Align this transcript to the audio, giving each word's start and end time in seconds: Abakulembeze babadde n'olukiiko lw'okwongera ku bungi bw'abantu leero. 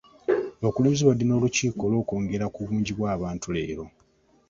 Abakulembeze 0.59 1.03
babadde 1.03 1.25
n'olukiiko 1.27 1.83
lw'okwongera 1.91 2.45
ku 2.53 2.59
bungi 2.67 2.91
bw'abantu 2.97 3.47
leero. 3.55 3.85